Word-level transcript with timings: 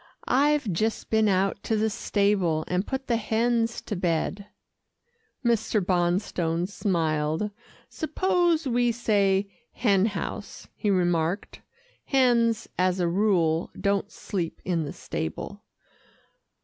"I've 0.25 0.73
just 0.73 1.11
been 1.11 1.27
out 1.27 1.61
to 1.61 1.75
the 1.75 1.91
stable, 1.91 2.63
and 2.67 2.87
put 2.87 3.05
the 3.05 3.17
hens 3.17 3.81
to 3.81 3.95
bed." 3.95 4.47
Mr. 5.45 5.79
Bonstone 5.79 6.67
smiled. 6.67 7.51
"Suppose 7.87 8.65
we 8.65 8.91
say 8.91 9.47
hen 9.73 10.07
house," 10.07 10.67
he 10.75 10.89
remarked. 10.89 11.61
"Hens, 12.05 12.67
as 12.79 12.99
a 12.99 13.07
rule, 13.07 13.69
don't 13.79 14.11
sleep 14.11 14.59
in 14.65 14.85
the 14.85 14.93
stable." 14.93 15.61